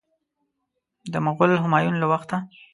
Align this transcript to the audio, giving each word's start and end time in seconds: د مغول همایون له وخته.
د 1.11 1.13
مغول 1.25 1.51
همایون 1.63 1.95
له 1.99 2.07
وخته. 2.11 2.37